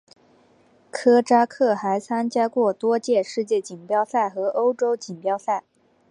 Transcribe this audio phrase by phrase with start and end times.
[0.89, 5.63] 科扎克还参加过多届世界锦标赛和欧洲锦标赛。